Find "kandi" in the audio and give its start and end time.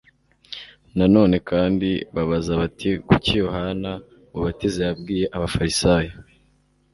1.49-1.89